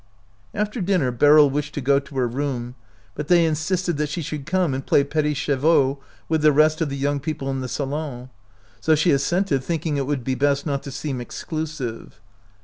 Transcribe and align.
After 0.55 0.81
dinner 0.81 1.11
Beryl 1.11 1.47
wished 1.51 1.75
to 1.75 1.79
go 1.79 1.99
to 1.99 2.15
her 2.15 2.27
room, 2.27 2.73
but 3.13 3.27
they 3.27 3.45
insisted 3.45 3.97
that 3.97 4.09
she 4.09 4.23
should 4.23 4.47
come 4.47 4.73
and 4.73 4.83
play 4.83 5.03
petits 5.03 5.37
chevaux 5.37 5.99
with 6.27 6.41
the 6.41 6.51
rest 6.51 6.81
of 6.81 6.89
the 6.89 6.97
young 6.97 7.19
people 7.19 7.51
in 7.51 7.61
the 7.61 7.67
salon; 7.69 8.31
so 8.79 8.95
she 8.95 9.11
assented, 9.11 9.63
thinking 9.63 9.97
it 9.97 10.07
would 10.07 10.23
be 10.23 10.33
best 10.33 10.65
not 10.65 10.81
to 10.81 10.91
seem 10.91 11.21
ex 11.21 11.43
clusive. 11.45 12.13